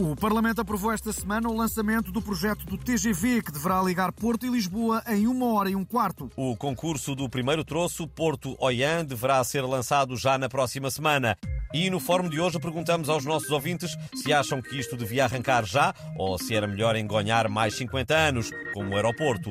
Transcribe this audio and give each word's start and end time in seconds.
O 0.00 0.14
Parlamento 0.14 0.60
aprovou 0.60 0.92
esta 0.92 1.12
semana 1.12 1.48
o 1.48 1.56
lançamento 1.56 2.12
do 2.12 2.22
projeto 2.22 2.64
do 2.64 2.78
TGV, 2.78 3.42
que 3.42 3.50
deverá 3.50 3.82
ligar 3.82 4.12
Porto 4.12 4.46
e 4.46 4.48
Lisboa 4.48 5.02
em 5.08 5.26
uma 5.26 5.52
hora 5.52 5.70
e 5.70 5.74
um 5.74 5.84
quarto. 5.84 6.30
O 6.36 6.56
concurso 6.56 7.16
do 7.16 7.28
primeiro 7.28 7.64
troço 7.64 8.06
Porto-Oian 8.06 9.04
deverá 9.04 9.42
ser 9.42 9.62
lançado 9.62 10.16
já 10.16 10.38
na 10.38 10.48
próxima 10.48 10.88
semana. 10.88 11.36
E 11.74 11.90
no 11.90 11.98
fórum 11.98 12.28
de 12.28 12.40
hoje 12.40 12.60
perguntamos 12.60 13.08
aos 13.08 13.24
nossos 13.24 13.50
ouvintes 13.50 13.96
se 14.14 14.32
acham 14.32 14.62
que 14.62 14.78
isto 14.78 14.96
devia 14.96 15.24
arrancar 15.24 15.64
já 15.64 15.92
ou 16.16 16.38
se 16.38 16.54
era 16.54 16.68
melhor 16.68 16.94
engonhar 16.94 17.48
mais 17.48 17.76
50 17.76 18.14
anos, 18.14 18.50
como 18.72 18.92
o 18.92 18.94
aeroporto. 18.94 19.50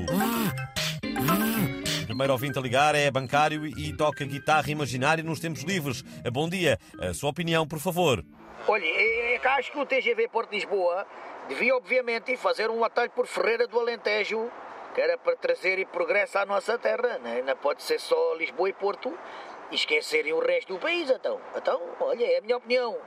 O 2.04 2.06
primeiro 2.06 2.32
ouvinte 2.32 2.58
a 2.58 2.62
ligar 2.62 2.96
é 2.96 3.12
bancário 3.12 3.68
e 3.68 3.92
toca 3.92 4.24
guitarra 4.24 4.72
imaginária 4.72 5.22
nos 5.22 5.42
tempos 5.42 5.64
livres. 5.64 6.06
Bom 6.32 6.48
dia. 6.48 6.80
A 7.02 7.14
sua 7.14 7.32
opinião, 7.32 7.68
por 7.68 7.80
favor. 7.80 8.24
Olha, 8.66 8.86
é 8.86 9.40
que 9.40 9.48
acho 9.48 9.72
que 9.72 9.80
o 9.80 9.86
TGV 9.86 10.28
Porto 10.30 10.52
Lisboa 10.52 11.06
devia, 11.48 11.76
obviamente, 11.76 12.36
fazer 12.38 12.70
um 12.70 12.84
atalho 12.84 13.12
por 13.12 13.28
Ferreira 13.28 13.68
do 13.68 13.80
Alentejo, 13.80 14.50
que 14.94 15.02
era 15.02 15.18
para 15.18 15.36
trazer 15.36 15.86
progresso 15.88 16.38
à 16.38 16.46
nossa 16.46 16.78
terra. 16.78 17.18
Né? 17.20 17.42
Não 17.46 17.56
pode 17.56 17.84
ser 17.84 18.00
só 18.00 18.34
Lisboa 18.36 18.70
e 18.70 18.74
Porto 18.74 19.18
e 19.72 19.76
esquecerem 19.76 20.34
o 20.34 20.40
resto 20.40 20.74
do 20.74 20.80
país, 20.80 21.10
então. 21.10 21.40
Então, 21.56 21.82
olha, 22.00 22.26
é 22.26 22.40
a 22.40 22.42
minha 22.42 22.58
opinião. 22.58 22.98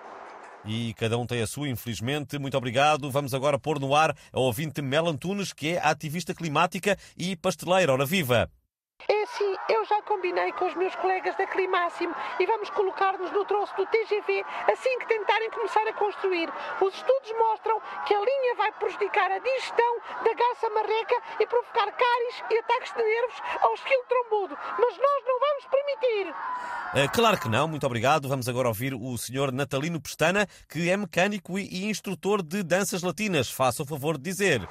E 0.64 0.92
cada 0.94 1.16
um 1.16 1.26
tem 1.26 1.42
a 1.42 1.46
sua, 1.46 1.68
infelizmente. 1.68 2.38
Muito 2.38 2.56
obrigado. 2.56 3.10
Vamos 3.10 3.32
agora 3.32 3.58
pôr 3.58 3.80
no 3.80 3.94
ar 3.94 4.14
a 4.32 4.40
ouvinte 4.40 4.82
Mel 4.82 5.08
Antunes, 5.08 5.52
que 5.52 5.74
é 5.74 5.80
ativista 5.82 6.34
climática 6.34 6.98
e 7.16 7.34
pasteleira. 7.34 7.92
Ora 7.92 8.04
viva! 8.04 8.50
É 9.40 9.42
assim, 9.42 9.56
eu 9.70 9.84
já 9.86 10.02
combinei 10.02 10.52
com 10.52 10.66
os 10.66 10.74
meus 10.74 10.94
colegas 10.96 11.34
da 11.36 11.46
Climáximo 11.46 12.14
e 12.38 12.44
vamos 12.44 12.68
colocar-nos 12.70 13.32
no 13.32 13.44
troço 13.46 13.74
do 13.74 13.86
TGV 13.86 14.44
assim 14.70 14.98
que 14.98 15.06
tentarem 15.06 15.50
começar 15.50 15.86
a 15.88 15.92
construir. 15.94 16.48
Os 16.80 16.94
estudos 16.94 17.32
mostram 17.38 17.80
que 18.06 18.14
a 18.14 18.18
linha 18.18 18.54
vai 18.56 18.70
prejudicar 18.72 19.30
a 19.32 19.38
digestão 19.38 19.98
da 20.22 20.34
garça 20.34 20.68
marreca 20.70 21.16
e 21.40 21.46
provocar 21.46 21.90
cáries 21.90 22.44
e 22.50 22.58
ataques 22.58 22.92
de 22.92 23.02
nervos 23.02 23.42
ao 23.62 23.74
esquilo 23.74 24.04
trombudo. 24.08 24.58
Mas 24.78 24.98
nós 24.98 25.24
não 25.26 25.40
vamos 25.40 25.66
permitir. 25.70 26.34
Uh, 26.92 27.12
claro 27.12 27.40
que 27.40 27.48
não, 27.48 27.66
muito 27.66 27.86
obrigado. 27.86 28.28
Vamos 28.28 28.48
agora 28.48 28.68
ouvir 28.68 28.92
o 28.92 29.16
Sr. 29.16 29.52
Natalino 29.52 30.00
Pestana, 30.00 30.46
que 30.68 30.90
é 30.90 30.96
mecânico 30.96 31.58
e 31.58 31.88
instrutor 31.88 32.42
de 32.42 32.62
danças 32.62 33.02
latinas. 33.02 33.50
Faça 33.50 33.82
o 33.82 33.86
favor 33.86 34.18
de 34.18 34.24
dizer. 34.24 34.68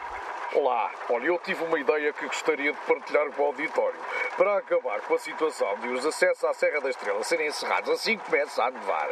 Olá, 0.52 0.92
olha, 1.12 1.28
eu 1.28 1.38
tive 1.38 1.64
uma 1.64 1.80
ideia 1.80 2.12
que 2.12 2.26
gostaria 2.26 2.72
de 2.74 2.80
partilhar 2.80 3.30
com 3.34 3.44
o 3.44 3.46
auditório. 3.46 4.00
Para 4.36 4.58
acabar 4.58 5.00
com 5.02 5.14
a 5.14 5.20
situação 5.20 5.78
de 5.78 5.90
os 5.90 6.04
acessos 6.04 6.44
à 6.44 6.52
Serra 6.56 6.82
da 6.82 6.90
Estrela 6.90 7.24
serem 7.24 7.50
encerrados 7.50 7.88
assim 7.92 8.18
que 8.18 8.26
começa 8.26 8.64
a 8.64 8.72
nevar, 8.72 9.10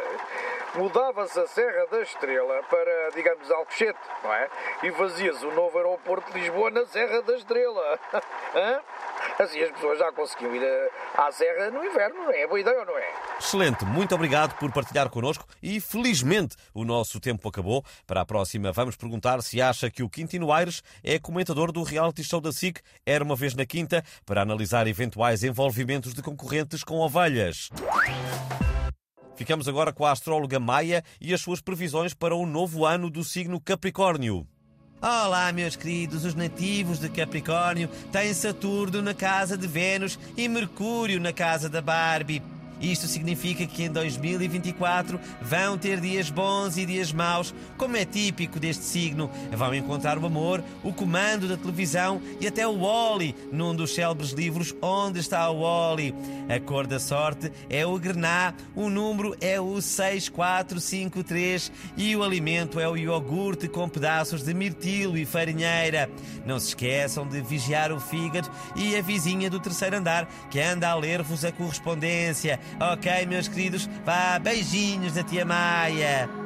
mudava-se 0.74 1.38
a 1.38 1.46
Serra 1.46 1.86
da 1.86 2.00
Estrela 2.00 2.60
para, 2.64 3.10
digamos, 3.14 3.48
Alcochete, 3.52 4.00
não 4.24 4.34
é? 4.34 4.48
E 4.82 4.90
fazia-se 4.90 5.46
o 5.46 5.52
novo 5.52 5.78
aeroporto 5.78 6.32
de 6.32 6.40
Lisboa 6.40 6.70
na 6.70 6.84
Serra 6.86 7.22
da 7.22 7.36
Estrela. 7.36 8.00
Hã? 8.52 8.80
Assim 9.38 9.60
as 9.62 9.70
pessoas 9.70 9.98
já 9.98 10.12
conseguiam 10.12 10.54
ir 10.54 10.90
à 11.16 11.30
Serra 11.30 11.70
no 11.70 11.84
inverno, 11.84 12.30
é 12.30 12.46
boa 12.46 12.60
ideia 12.60 12.80
ou 12.80 12.86
não 12.86 12.98
é? 12.98 13.12
Excelente, 13.38 13.84
muito 13.84 14.14
obrigado 14.14 14.58
por 14.58 14.72
partilhar 14.72 15.08
connosco 15.08 15.46
e 15.62 15.80
felizmente 15.80 16.56
o 16.74 16.84
nosso 16.84 17.20
tempo 17.20 17.48
acabou. 17.48 17.84
Para 18.06 18.22
a 18.22 18.26
próxima 18.26 18.72
vamos 18.72 18.96
perguntar 18.96 19.40
se 19.42 19.62
acha 19.62 19.90
que 19.90 20.02
o 20.02 20.08
Quintino 20.08 20.52
Aires 20.52 20.82
é 21.04 21.18
comentador 21.18 21.70
do 21.70 21.82
reality 21.82 22.24
show 22.24 22.40
da 22.40 22.52
SIC 22.52 22.80
Era 23.06 23.22
uma 23.22 23.36
vez 23.36 23.54
na 23.54 23.64
quinta 23.64 24.02
para 24.26 24.42
analisar 24.42 24.86
eventuais 24.86 25.44
envolvimentos 25.44 26.14
de 26.14 26.22
concorrentes 26.22 26.82
com 26.82 26.96
ovelhas. 26.98 27.70
Ficamos 29.36 29.68
agora 29.68 29.92
com 29.92 30.04
a 30.04 30.10
astróloga 30.10 30.58
Maia 30.58 31.04
e 31.20 31.32
as 31.32 31.40
suas 31.40 31.60
previsões 31.60 32.12
para 32.12 32.34
o 32.34 32.44
novo 32.44 32.84
ano 32.84 33.08
do 33.08 33.22
signo 33.22 33.60
Capricórnio. 33.60 34.44
Olá, 35.00 35.52
meus 35.52 35.76
queridos, 35.76 36.24
os 36.24 36.34
nativos 36.34 36.98
de 36.98 37.08
Capricórnio 37.08 37.88
têm 38.10 38.34
Saturno 38.34 39.00
na 39.00 39.14
casa 39.14 39.56
de 39.56 39.64
Vênus 39.64 40.18
e 40.36 40.48
Mercúrio 40.48 41.20
na 41.20 41.32
casa 41.32 41.68
da 41.68 41.80
Barbie. 41.80 42.42
Isto 42.80 43.06
significa 43.06 43.66
que 43.66 43.84
em 43.84 43.90
2024 43.90 45.20
vão 45.40 45.76
ter 45.76 46.00
dias 46.00 46.30
bons 46.30 46.76
e 46.76 46.86
dias 46.86 47.12
maus, 47.12 47.54
como 47.76 47.96
é 47.96 48.04
típico 48.04 48.60
deste 48.60 48.84
signo. 48.84 49.30
Vão 49.52 49.74
encontrar 49.74 50.18
o 50.18 50.26
amor, 50.26 50.62
o 50.82 50.92
comando 50.92 51.48
da 51.48 51.56
televisão 51.56 52.20
e 52.40 52.46
até 52.46 52.66
o 52.66 52.78
Wally, 52.78 53.34
num 53.50 53.74
dos 53.74 53.94
célebres 53.94 54.30
livros 54.30 54.74
Onde 54.80 55.20
está 55.20 55.50
o 55.50 55.62
Wally. 55.62 56.14
A 56.48 56.60
cor 56.60 56.86
da 56.86 56.98
sorte 57.00 57.52
é 57.68 57.84
o 57.84 57.98
grená, 57.98 58.54
o 58.74 58.88
número 58.88 59.36
é 59.40 59.60
o 59.60 59.80
6453 59.80 61.72
e 61.96 62.14
o 62.16 62.22
alimento 62.22 62.80
é 62.80 62.88
o 62.88 62.96
iogurte 62.96 63.68
com 63.68 63.88
pedaços 63.88 64.42
de 64.42 64.54
mirtilo 64.54 65.18
e 65.18 65.26
farinheira. 65.26 66.10
Não 66.46 66.58
se 66.58 66.68
esqueçam 66.68 67.26
de 67.26 67.40
vigiar 67.40 67.92
o 67.92 68.00
fígado 68.00 68.50
e 68.76 68.96
a 68.96 69.02
vizinha 69.02 69.50
do 69.50 69.60
terceiro 69.60 69.96
andar 69.96 70.28
que 70.50 70.60
anda 70.60 70.88
a 70.88 70.94
ler-vos 70.94 71.44
a 71.44 71.52
correspondência. 71.52 72.60
Ok, 72.92 73.26
meus 73.26 73.48
queridos, 73.48 73.88
vá, 74.04 74.38
beijinhos 74.38 75.14
da 75.14 75.22
tia 75.22 75.44
Maia. 75.44 76.37